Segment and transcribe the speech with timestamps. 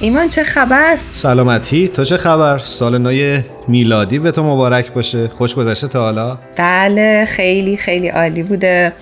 [0.00, 5.54] ایمان چه خبر؟ سلامتی تو چه خبر؟ سال نو میلادی به تو مبارک باشه خوش
[5.54, 8.92] گذشته تا حالا؟ بله خیلی خیلی عالی بوده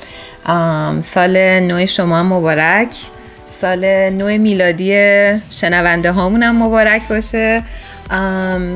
[1.01, 2.89] سال نو شما مبارک
[3.61, 4.93] سال نو میلادی
[5.51, 7.63] شنونده هامون هم مبارک باشه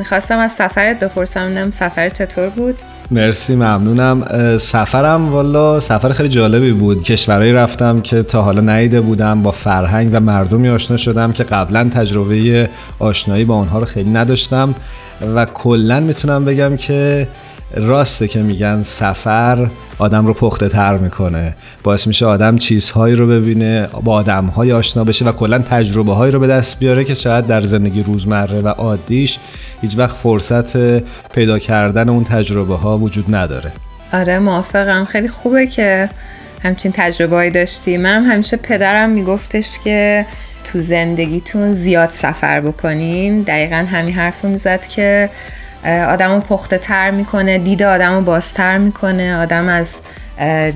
[0.08, 2.78] خواستم از سفرت بپرسم سفر چطور بود؟
[3.10, 4.24] مرسی ممنونم.
[4.58, 7.02] سفرم والا سفر خیلی جالبی بود.
[7.02, 11.88] کشورهایی رفتم که تا حالا نیده بودم با فرهنگ و مردمی آشنا شدم که قبلا
[11.94, 14.74] تجربه آشنایی با آنها رو خیلی نداشتم.
[15.34, 17.28] و کلا می‌تونم بگم که
[17.74, 19.68] راسته که میگن سفر
[19.98, 21.54] آدم رو پخته تر می‌کنه.
[21.82, 26.40] باعث میشه آدم چیزهایی رو ببینه با آدمهای آشنا بشه و کلا تجربه هایی رو
[26.40, 29.38] به دست بیاره که شاید در زندگی روزمره و عادیش
[29.82, 30.98] هیچ وقت فرصت
[31.32, 33.72] پیدا کردن اون تجربه ها وجود نداره.
[34.12, 35.04] آره موافقم.
[35.04, 36.08] خیلی خوبه که
[36.62, 37.96] همچین تجربه هایی داشتی.
[37.96, 40.26] من همیشه پدرم میگفتش که
[40.64, 43.42] تو زندگیتون زیاد سفر بکنین.
[43.42, 45.30] دقیقا همین حرف می‌زد که
[45.84, 49.94] آدم رو پخته تر می‌کنه دید آدم رو بازتر می‌کنه آدم از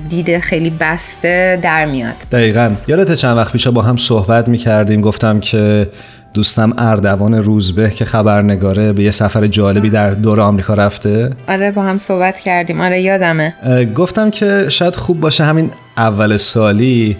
[0.09, 2.13] دید خیلی بسته در میاد.
[2.31, 2.71] دقیقا.
[2.87, 5.89] یادت چند وقت پیش با هم صحبت می‌کردیم گفتم که
[6.33, 11.29] دوستم اردوان روزبه که خبرنگاره به یه سفر جالبی در دور آمریکا رفته.
[11.47, 12.81] آره با هم صحبت کردیم.
[12.81, 13.53] آره یادمه.
[13.95, 17.17] گفتم که شاید خوب باشه همین اول سالی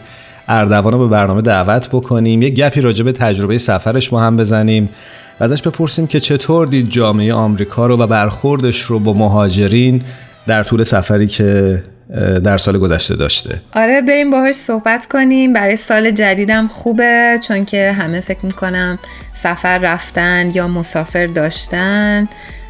[0.47, 4.89] اردوان رو به برنامه دعوت بکنیم یه گپی راجع به تجربه سفرش با هم بزنیم.
[5.39, 10.01] و ازش بپرسیم که چطور دید جامعه آمریکا رو و برخوردش رو با مهاجرین
[10.47, 11.83] در طول سفری که
[12.43, 13.61] در سال گذشته داشته.
[13.73, 15.53] آره بریم باهاش صحبت کنیم.
[15.53, 18.99] برای سال جدیدم خوبه چون که همه فکر می‌کنم
[19.33, 22.27] سفر رفتن یا مسافر داشتن.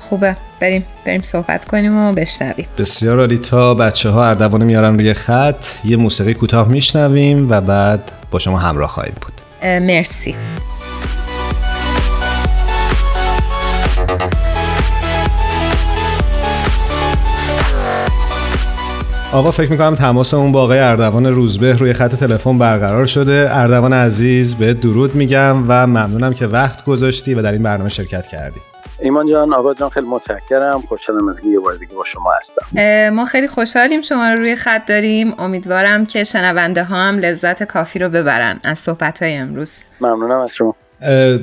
[0.10, 0.36] خوبه.
[0.60, 2.66] بریم بریم صحبت کنیم و بشنویم.
[2.78, 3.38] بسیار عالی.
[3.38, 8.58] تا بچه ها اردوان میارن روی خط یه موسیقی کوتاه میشنویم و بعد با شما
[8.58, 9.34] همراه خواهیم بود.
[9.82, 10.36] مرسی.
[19.36, 23.48] آقا فکر می‌کنم تماسمون با آقای اردوان روزبه روی خط تلفن برقرار شده.
[23.52, 28.28] اردوان عزیز به درود میگم و ممنونم که وقت گذاشتی و در این برنامه شرکت
[28.28, 28.60] کردی.
[29.02, 30.82] ایمان جان آقا جان خیلی متشکرم.
[30.82, 33.10] خوشحالم از یه بار دیگه با شما هستم.
[33.10, 35.34] ما خیلی خوشحالیم شما رو روی خط داریم.
[35.40, 39.82] امیدوارم که شنونده ها هم لذت کافی رو ببرن از صحبت های امروز.
[40.02, 40.76] ممنونم از شما.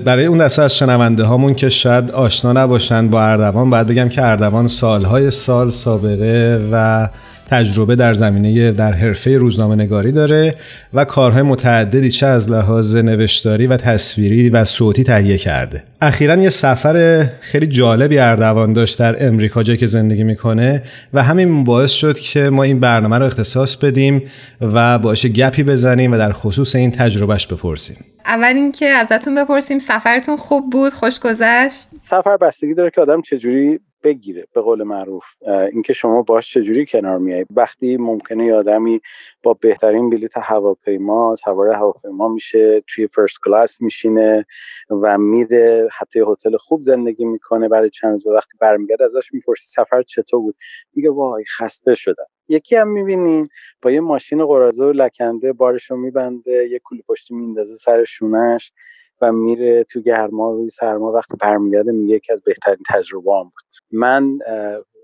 [0.04, 4.24] برای اون دسته از شنونده هامون که شاید آشنا نباشند با اردوان باید بگم که
[4.24, 7.09] اردوان سالهای سال سابقه و
[7.53, 10.55] تجربه در زمینه در حرفه روزنامه نگاری داره
[10.95, 15.83] و کارهای متعددی چه از لحاظ نوشتاری و تصویری و صوتی تهیه کرده.
[16.01, 20.83] اخیرا یه سفر خیلی جالبی اردوان داشت در امریکا جایی که زندگی می‌کنه
[21.15, 24.23] و همین باعث شد که ما این برنامه رو اختصاص بدیم
[24.61, 27.97] و باشه گپی بزنیم و در خصوص این تجربهش بپرسیم.
[28.27, 33.81] اول اینکه ازتون بپرسیم سفرتون خوب بود؟ خوش گذشت؟ سفر بستگی داره که آدم چجوری
[34.03, 35.25] بگیره به قول معروف.
[35.73, 37.47] اینکه شما باش چجوری کنار میای.
[37.51, 39.01] وقتی ممکنه یه آدمی
[39.43, 44.47] با بهترین بلیت هواپیما سوار هواپیما میشه توی فرست کلاس میشینه
[44.91, 48.27] و میره حتی هتل خوب زندگی می‌کنه برای چند روز.
[48.27, 50.57] وقتی برمیگرده ازش می‌پرسی سفر چطور بود؟
[50.95, 52.27] میگه وای خسته شدم.
[52.49, 53.49] یکی هم می‌بینین
[53.83, 58.73] با یه ماشین قرازه و لکنده بارشو میبنده یه کولی پشتی میندازه سر شونش
[59.22, 63.53] و میره تو گرما روی سرما وقتی برمیگرده میگه یکی از بهترین تجربه بود.
[63.93, 64.38] من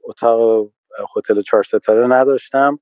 [0.05, 0.69] اتاق
[1.17, 2.79] هتل چهار ستاره نداشتم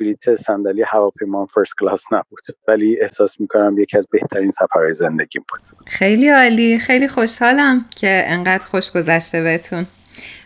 [0.00, 2.40] بلیت صندلی هواپیما فرست کلاس نبود.
[2.68, 5.60] ولی احساس می‌کنم یکی از بهترین سفرهای زندگی بود.
[5.86, 6.78] خیلی عالی.
[6.78, 9.86] خیلی خوشحالم که انقدر خوش گذشته بهتون.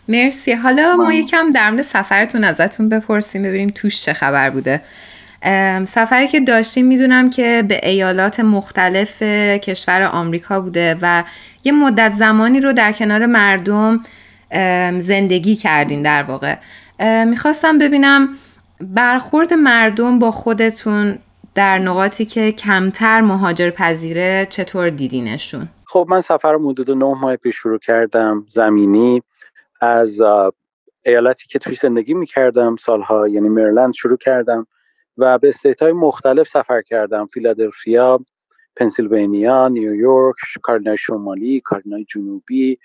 [0.09, 0.51] مرسی.
[0.51, 4.81] حالا ما یکم در مورد سفرتون ازتون بپرسیم ببینیم توش چه خبر بوده.
[5.85, 9.23] سفری که داشتیم می‌دونم که به ایالات مختلف
[9.63, 11.23] کشور آمریکا بوده و
[11.63, 13.99] یه مدت زمانی رو در کنار مردم
[14.99, 16.55] زندگی کردین در واقع.
[17.25, 18.29] می‌خواستم ببینم
[18.81, 21.17] برخورد مردم با خودتون
[21.55, 27.35] در نقاطی که کمتر مهاجر پذیره چطور دیدینشون؟ خب من سفر رو حدود نه ماه
[27.35, 29.23] پیش شروع کردم زمینی
[29.81, 30.21] از
[31.05, 34.67] ایالتی که توی زندگی می‌کردم سالها یعنی مریلند شروع کردم.
[35.17, 37.25] و به استیت های مختلف سفر کردم.
[37.25, 38.19] فیلادلفیا
[38.75, 42.79] پنسیلوانیا نیویورک کارنای شمالی کارنای جنوبی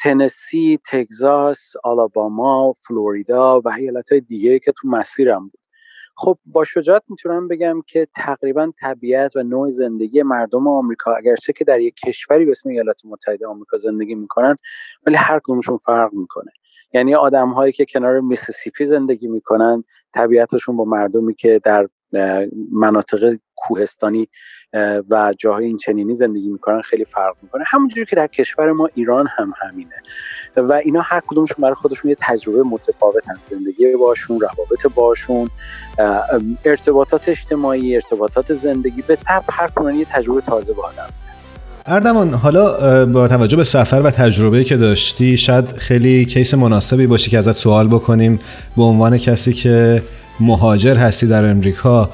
[0.00, 5.60] تنسی تگزاس آلاباما فلوریدا و ایالت های دیگه که تو مسیرم بود.
[6.16, 11.64] خب با شجاعت می‌تونم بگم که تقریبا طبیعت و نوع زندگی مردم آمریکا اگرچه که
[11.64, 14.56] در یک کشوری به اسم ایالات متحده آمریکا زندگی می‌کنن
[15.06, 16.52] ولی هر کدومشون فرق می‌کنه.
[16.92, 21.88] یعنی آدم هایی که کنار میسیسیپی زندگی می‌کنن طبیعتشون با مردمی که در
[22.72, 24.28] مناطق کوهستانی
[25.10, 27.64] و جاهای این چنینی زندگی می‌کنن خیلی فرق می‌کنه.
[27.66, 29.94] همونجوری که در کشور ما ایران هم همینه.
[30.56, 35.50] و اینا هر کدومشون برای خودشون یه تجربه متفاوتن زندگی باشون روابط باشون
[36.64, 39.02] ارتباطات اجتماعی ارتباطات زندگی.
[39.02, 41.08] به تب هر یه تجربه تازه با آدم.
[41.88, 47.30] اردمان حالا با توجه به سفر و تجربه که داشتی شاید خیلی کیس مناسبی باشه
[47.30, 48.38] که ازت سوال بکنیم
[48.76, 50.02] به عنوان کسی که
[50.40, 52.10] مهاجر هستی در امریکا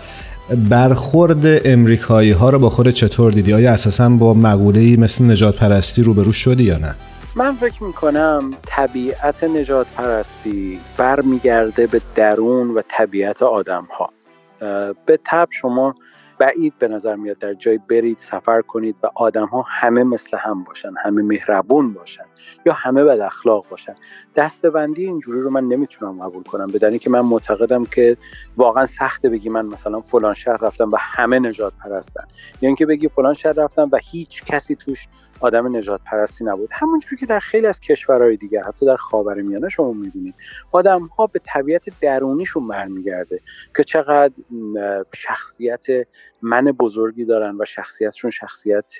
[0.71, 6.03] برخورد امریکایی ها رو با خود چطور دیدی؟ آیا اساسا با مقوله مثل نجات پرستی
[6.03, 6.95] روبرو شدی یا نه؟
[7.37, 14.11] من فکر می‌کنم طبیعت نجات پرستی برمیگرده به درون و طبیعت آدم ها
[15.07, 15.95] به تب شما
[16.39, 20.65] بعید به نظر میاد در جای برید سفر کنید و آدم ها همه مثل هم
[20.65, 22.25] باشن همه مهربون باشن
[22.67, 23.95] یا همه بد اخلاق باشن.
[24.37, 28.17] دستبندی اینجوری رو من نمی‌تونم قبول کنم بدنی که من معتقدم که
[28.57, 32.25] واقعا سخته بگی من مثلا فلان شهر رفتم و همه نجات پرستن.
[32.61, 35.09] یا اینکه بگی فلان شهر رفتم و هیچ کسی توش
[35.41, 39.93] آدم نجات پرستی نبود همونجوری که در خیلی از کشورهای دیگه حتی در خاورمیانه شما
[39.93, 40.35] می‌بینید
[40.73, 43.41] آدم ها به طبیعت درونیشون برمیگرده
[43.77, 44.35] که چقدر
[45.15, 45.87] شخصیت
[46.43, 48.93] من بزرگی دارن و شخصیتشون شخصیت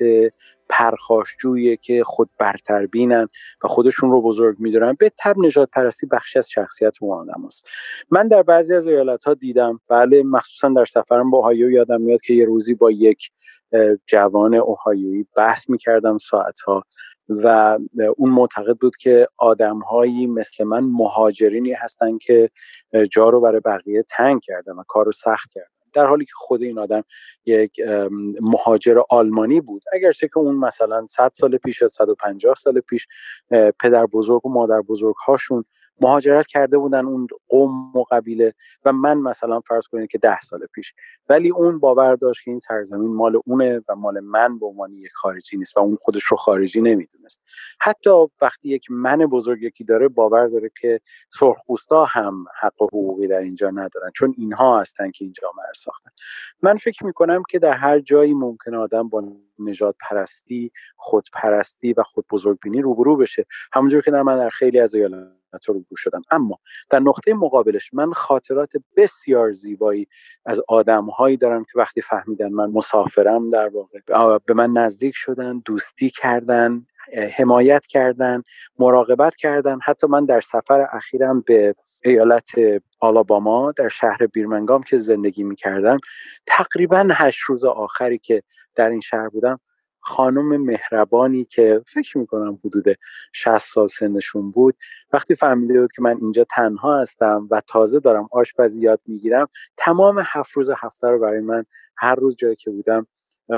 [0.69, 3.29] پرخاشجویه که خود برتر بینن
[3.65, 7.67] و خودشون رو بزرگ میدارن به تب نجات پرستی بخشی از شخصیت اون آدم هست.
[8.11, 12.21] من در بعضی از ایالت ها دیدم بله مخصوصا در سفرم با هایو یادم میاد
[12.21, 13.31] که یه روزی با یک
[14.07, 16.85] جوان اوهایویی بحث می‌کردم ساعتها
[17.29, 17.79] و
[18.17, 22.51] اون معتقد بود که آدمهایی مثل من مهاجرینی هستن که
[23.11, 25.69] جا رو برای بقیه تنگ کردن و کار رو سخت کردن.
[25.93, 27.05] در حالی که خود این آدم
[27.47, 27.81] یک
[28.41, 29.83] مهاجر آلمانی بود.
[29.93, 33.07] اگرچه که اون مثلا 100 سال پیش یا 150 سال پیش
[33.81, 35.65] پدر بزرگ و مادر بزرگ هاشون
[36.01, 38.55] مهاجرت کرده بودن اون قوم و قبیله
[38.85, 40.95] و من مثلا فرض کنید که ده سال پیش.
[41.29, 45.13] ولی اون باور داشت که این سرزمین مال اونه و مال من به عنوان یک
[45.13, 47.41] خارجی نیست و اون خودش رو خارجی نمی‌دونست.
[47.81, 48.11] حتی
[48.41, 51.01] وقتی یک من بزرگ یکی داره باور داره که
[51.31, 56.11] سرخپوستا هم حق و حقوقی در اینجا ندارن چون اینها هستن که اینجا جامعه ساختن.
[56.63, 59.25] من فکر می‌کنم که در هر جایی ممکن آدم با
[59.59, 63.47] نجات پرستی خودپرستی و خود بزرگبینی روبرو بشه.
[63.73, 65.29] همونجور که من در خیلی از ایالات
[65.67, 66.59] رو شدم اما
[66.91, 70.09] در نقطه مقابلش من خاطرات بسیار زیبایی
[70.47, 76.11] از آدمهایی دارم که وقتی فهمیدن من مسافرم در واقع به من نزدیک شدن دوستی
[76.11, 76.87] کردن
[77.33, 78.43] حمایت کردن
[78.79, 79.79] مراقبت کردن.
[79.83, 81.75] حتی من در سفر اخیرم به
[82.05, 82.51] ایالت
[83.01, 85.99] آلاباما در شهر بیرمنگام که زندگی می کردم
[86.47, 88.43] تقریبا هشت روز آخری که
[88.75, 89.61] در این شهر بودم
[90.07, 92.85] خانم مهربانی که فکر می‌کنم حدود
[93.33, 94.77] 60 سال سنشون بود
[95.13, 100.23] وقتی فهمیده بود که من اینجا تنها هستم و تازه دارم آشپزی یاد می‌گیرم تمام
[100.27, 101.65] هفت روز هفته رو برای من
[101.97, 103.07] هر روز جایی که بودم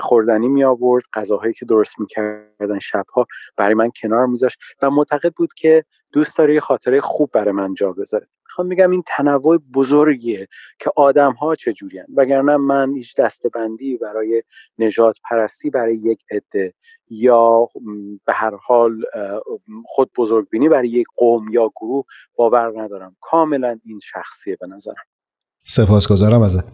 [0.00, 3.26] خوردنی می آورد غذاهایی که درست می‌کردن شبها
[3.56, 7.74] برای من کنار میذاشت و معتقد بود که دوست داره یه خاطره خوب برای من
[7.74, 8.26] جا بذاره.
[8.56, 10.48] می‌خوام بگم این تنوع بزرگیه
[10.78, 14.42] که آدم ها چجوری وگرنه من هیچ دستبندی برای
[14.78, 16.74] نجات پرستی برای یک عده
[17.10, 17.68] یا
[18.26, 19.02] به هر حال
[19.84, 22.04] خود بزرگبینی برای یک قوم یا گروه
[22.36, 23.16] باور ندارم.
[23.20, 25.04] کاملا این شخصیه به نظرم.
[25.64, 26.64] سپاسگزارم ازت.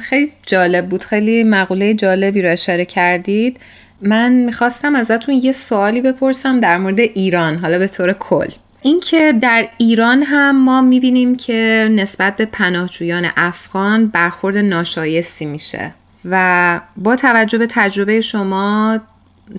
[0.00, 1.04] خیلی جالب بود.
[1.04, 3.60] خیلی مقوله جالبی رو اشاره کردید.
[4.00, 7.56] من می‌خواستم ازتون یه سوالی بپرسم در مورد ایران.
[7.56, 8.48] حالا به طور کل.
[8.82, 16.80] اینکه در ایران هم ما می‌بینیم که نسبت به پناهجویان افغان برخورد ناشایستی میشه و
[16.96, 18.98] با توجه به تجربه شما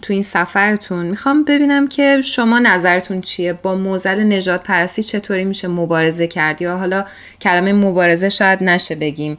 [0.01, 5.67] تو این سفرتون می‌خوام ببینم که شما نظرتون چیه؟ با موزل نجات پرستی چطوری میشه
[5.67, 7.05] مبارزه کرد؟ یا حالا
[7.41, 9.37] کلمه مبارزه شاید نشه بگیم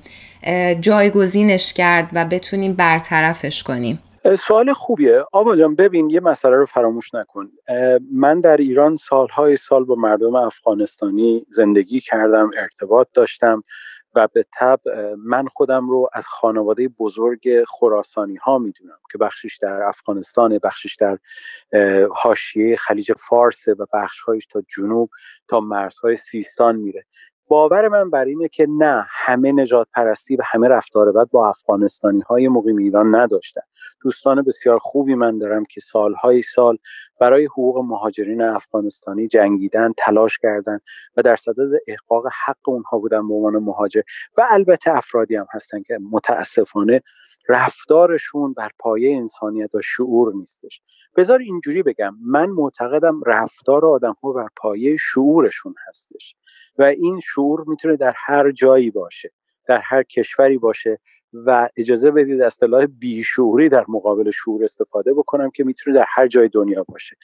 [0.80, 3.98] جایگزینش کرد و بتونیم برطرفش کنیم؟
[4.36, 5.24] سوال خوبیه.
[5.32, 7.50] آبا جان ببین یه مسئله رو فراموش نکن.
[8.12, 13.62] من در ایران سالهای سال با مردم افغانستانی زندگی کردم ارتباط داشتم
[14.14, 14.80] و به تب
[15.18, 21.18] من خودم رو از خانواده بزرگ خراسانی ها می‌دونم که بخشش در افغانستان بخشش در
[22.14, 25.10] حاشیه خلیج فارس و بخشهایش تا جنوب
[25.48, 27.04] تا مرزهای سیستان میره.
[27.48, 32.20] باور من بر اینه که نه همه نجات پرستی و همه رفتار بد با افغانستانی
[32.20, 33.60] های مقیم ایران نداشتن.
[34.02, 36.78] دوستان بسیار خوبی من دارم که سالهای سال
[37.20, 40.80] برای حقوق مهاجرین افغانستانی جنگیدن تلاش کردند
[41.16, 44.02] و در صدد احقاق حق اونها بودن به عنوان مهاجر
[44.36, 47.02] و البته افرادی هم هستن که متاسفانه
[47.48, 50.82] رفتارشون بر پایه انسانیت و شعور نیستش.
[51.16, 56.36] بذار اینجوری بگم من معتقدم رفتار آدم ها بر پایه شعورشون هستش.
[56.78, 59.30] و این شعور می‌تونه در هر جایی باشه
[59.66, 60.98] در هر کشوری باشه
[61.32, 66.48] و اجازه بدید اصطلاح بیشعوری در مقابل شعور استفاده بکنم که می‌تونه در هر جای
[66.48, 67.16] دنیا باشه.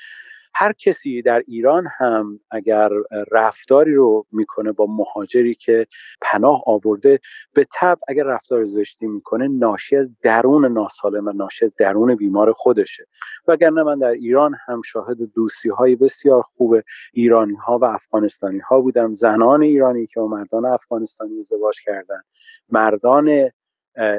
[0.56, 2.90] هر کسی در ایران هم اگر
[3.32, 5.86] رفتاری رو می‌کنه با مهاجری که
[6.20, 7.20] پناه آورده
[7.52, 12.52] به طب اگر رفتار زشتی می‌کنه ناشی از درون ناسالم و ناشی از درون بیمار
[12.52, 13.06] خودشه.
[13.48, 16.76] وگرنه من در ایران هم شاهد دوستی های بسیار خوب
[17.12, 19.12] ایرانی ها و افغانستانی ها بودم.
[19.12, 22.20] زنان ایرانی که با مردان افغانستانی ازدواج کردن
[22.68, 23.50] مردان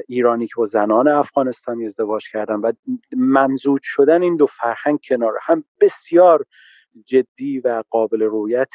[0.08, 2.72] ایرانی که با زنان افغانستانی ازدواج کردن و
[3.16, 6.46] ممزود شدن این دو فرهنگ کنار هم بسیار
[7.06, 8.74] جدی و قابل رویت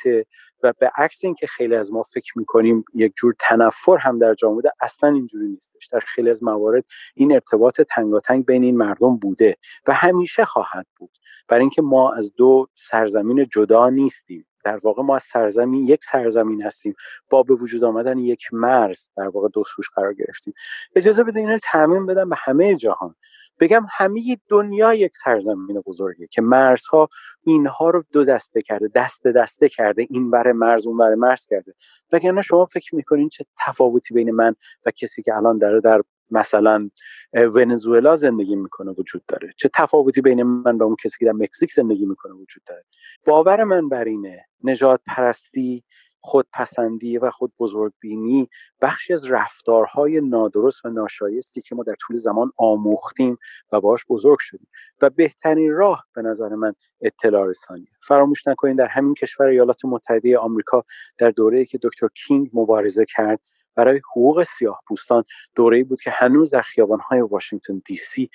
[0.62, 4.54] و به عکس اینکه خیلی از ما فکر می‌کنیم یک جور تنفر هم در جامعه
[4.54, 5.86] بوده اصلا اینجوری نیستش.
[5.86, 11.10] در خیلی از موارد این ارتباط تنگاتنگ بین این مردم بوده و همیشه خواهد بود.
[11.48, 14.46] برای اینکه ما از دو سرزمین جدا نیستیم.
[14.64, 16.94] در واقع ما از سرزمین یک سرزمین هستیم.
[17.30, 20.54] با به وجود آمدن یک مرز در واقع دو سوش قرار گرفتیم.
[20.96, 23.14] اجازه بده این رو بدم به همه جهان.
[23.60, 27.08] بگم همه دنیا یک سرزمین بزرگه که مرزها
[27.42, 30.06] اینها رو دو دسته کرده دست دسته کرده.
[30.10, 31.74] این بر مرز اون بر مرز کرده.
[32.12, 34.54] وگرنه شما فکر می‌کنین چه تفاوتی بین من
[34.86, 36.90] و کسی که الان داره در مثلا
[37.32, 39.52] ونزوئلا زندگی می‌کنه وجود داره.
[39.56, 42.84] چه تفاوتی بین من و اون کسی که در مکزیک زندگی می‌کنه وجود داره؟
[43.26, 45.84] باور من بر اینه نجات پرستی
[46.22, 48.48] خودپسندی و خود بزرگبینی
[48.80, 53.38] بخشی از رفتارهای نادرست و ناشایستی که ما در طول زمان آموختیم
[53.72, 54.68] و باش بزرگ شدیم.
[55.02, 57.88] و بهترین راه به نظر من اطلاع رسانی.
[58.02, 60.84] فراموش نکنید در همین کشور ایالات متحده آمریکا
[61.18, 63.40] در دوره‌ای که دکتر کینگ مبارزه کرد
[63.74, 65.24] برای حقوق سیاه پوستان
[65.54, 68.30] دوره بود که هنوز در خیابانهای واشنگتن دی سی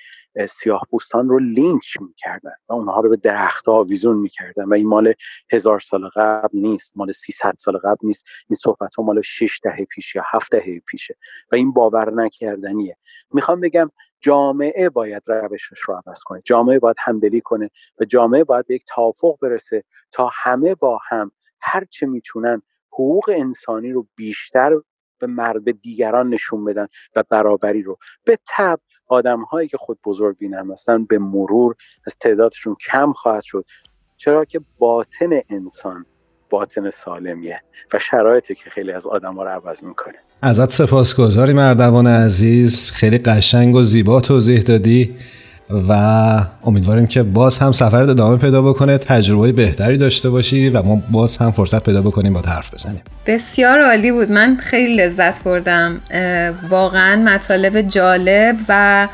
[0.48, 5.14] سیاه پوستان رو لینچ می‌کردن و اونها رو به درخت آویزون می‌کردن و این مال
[5.52, 8.24] هزار سال قبل نیست مال 300 سال قبل نیست.
[8.48, 11.16] این صحبت ها مال 6 دهه پیش یا 7 دهه پیشه
[11.52, 12.96] و این باور نکردنیه.
[13.30, 13.90] می‌خوام بگم
[14.20, 16.42] جامعه باید روشش رو عوض کنه.
[16.44, 21.32] جامعه باید همدلی کنه و جامعه باید به یک توافق برسه تا همه با هم
[21.60, 22.62] هر چه می‌تونن
[22.92, 24.80] حقوق انسانی رو بیشتر
[25.18, 27.98] به مرد دیگران نشون بدن و برابری رو.
[28.24, 31.74] به تب آدم هایی که خود بزرگ بینم هستن به مرور
[32.06, 33.64] از تعدادشون کم خواهد شد.
[34.16, 36.06] چرا که باطن انسان
[36.50, 37.60] باطن سالمیه
[37.92, 40.14] و شرایطی که خیلی از آدم ها رو عوض می‌کنه.
[40.42, 42.90] ازت سپاسگزاری مردوان عزیز.
[42.90, 45.16] خیلی قشنگ و زیبا توضیح دادی.
[45.70, 45.92] و
[46.64, 51.36] امیدواریم که باز هم سفرت ادامه پیدا بکنه تجربه بهتری داشته باشی و ما باز
[51.36, 53.00] هم فرصت پیدا بکنیم با حرف بزنیم.
[53.26, 54.30] بسیار عالی بود.
[54.30, 56.00] من خیلی لذت بردم.
[56.70, 59.08] واقعا مطالب جالب و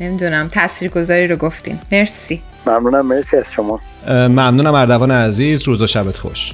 [0.00, 2.42] نمی‌دونم تاثیرگذاری رو گفتیم مرسی.
[2.66, 3.06] ممنونم.
[3.06, 3.80] مرسی از شما.
[4.08, 5.62] ممنونم اردوان عزیز.
[5.62, 6.52] روز و شبت خوش.